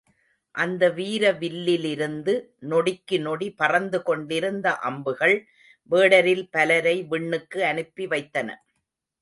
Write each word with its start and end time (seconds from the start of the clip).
அந்த 0.55 0.83
வீர 0.89 1.23
வில்லிலிருந்து 1.31 2.33
நொடிக்கு 2.69 3.17
நொடி 3.19 3.49
பறந்து 3.51 3.99
கொண்டிருந்த 4.03 4.73
அம்புகள் 4.89 5.35
வேடரில் 5.89 6.45
பலரை 6.51 6.97
விண்ணுக்கு 7.03 7.61
அனுப்பிவைத்தன. 7.63 8.49